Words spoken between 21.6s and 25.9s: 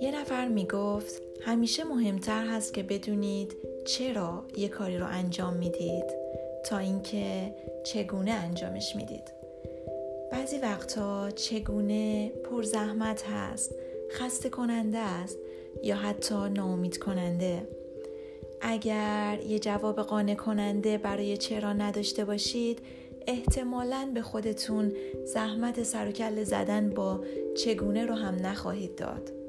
نداشته باشید احتمالا به خودتون زحمت